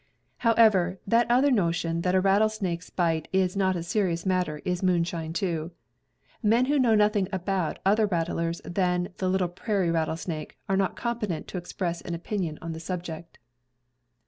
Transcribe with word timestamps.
However, 0.37 0.97
that 1.05 1.29
other 1.29 1.51
notion 1.51 2.01
that 2.01 2.15
a 2.15 2.21
rattlesnake's 2.21 2.89
bite 2.89 3.27
is 3.31 3.55
not 3.55 3.75
a 3.75 3.83
serious 3.83 4.25
matter 4.25 4.59
is 4.65 4.81
moonshine, 4.81 5.31
too. 5.31 5.73
Men 6.41 6.65
who 6.65 6.79
know 6.79 6.95
nothing 6.95 7.27
about 7.31 7.77
other 7.85 8.07
rattlers 8.07 8.61
than 8.65 9.09
the 9.17 9.29
little 9.29 9.47
prairie 9.47 9.91
rattlesnake 9.91 10.57
are 10.67 10.75
not 10.75 10.95
competent 10.95 11.47
to 11.49 11.59
express 11.59 12.01
an 12.01 12.15
opinion 12.15 12.57
on 12.63 12.71
the 12.71 12.79
subject. 12.79 13.37